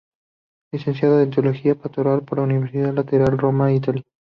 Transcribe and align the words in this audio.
Licenciado 0.71 1.21
en 1.21 1.29
Teología 1.29 1.75
Pastoral 1.75 2.23
por 2.23 2.39
la 2.39 2.45
Universidad 2.45 2.91
Lateranense; 2.95 3.39
Roma, 3.39 3.71
Italia. 3.71 4.01